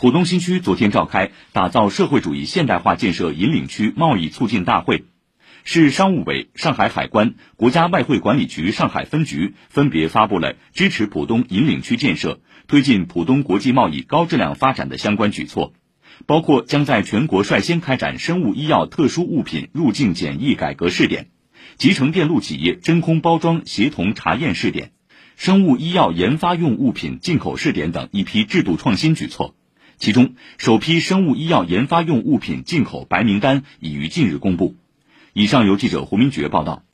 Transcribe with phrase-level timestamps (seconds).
[0.00, 5.06] 浦东新区昨天召开打造社会主义现代化建设引领区贸易促进大会，
[5.64, 12.38] 市商务委、上海海关、国家外汇管理局上海分局分别发布了支持浦东引领区建设、
[12.68, 15.72] 推进浦东国际贸易高质量发展的相关举措，
[16.26, 21.26] 包括将在全国率先开展生物医药特殊物品入境检疫改革试点、
[21.76, 24.92] 集成电路企业真空包装协同查验试点、
[25.34, 29.56] 生物医药研发用物品进口试点等一批制度创新举措。
[29.98, 34.76] 其中，首批生物医药研发用物品进口白名单已于近日公布。
[35.32, 36.84] 以上由记者胡明珏报道。